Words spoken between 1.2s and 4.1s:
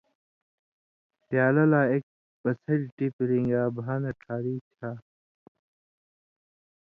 پیالہ لا ایک پڅھلیۡ ٹِپیۡ رِن٘گا بھا